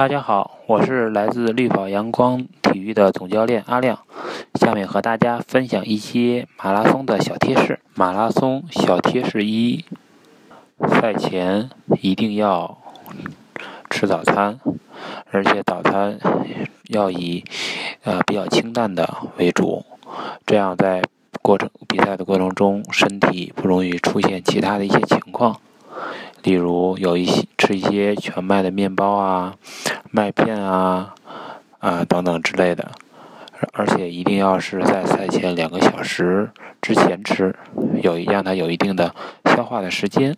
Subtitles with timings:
[0.00, 3.98] 大家好，我是来自绿跑阳光体育的总教练阿亮，
[4.54, 7.80] 下面和大家分享一些马拉松的小贴士。
[7.94, 9.84] 马拉松小贴士一：
[10.88, 11.68] 赛前
[12.00, 12.78] 一定要
[13.90, 14.58] 吃早餐，
[15.30, 16.18] 而且早餐
[16.88, 17.44] 要以
[18.04, 19.06] 呃比较清淡的
[19.36, 19.84] 为主，
[20.46, 21.02] 这样在
[21.42, 25.60] 过程比赛的过程中，身体不容易出现其他的一些情况。
[26.42, 29.54] 例如有一些一些全麦的面包啊、
[30.10, 31.14] 麦片啊、
[31.78, 32.90] 啊等等之类的，
[33.72, 37.54] 而且一定要是在赛前两个小时之前吃，
[38.02, 40.36] 有让它有一定的消化的时间。